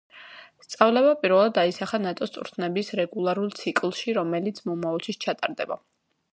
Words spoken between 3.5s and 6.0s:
ციკლში, რომელიც მომავალშიც ჩატარდება.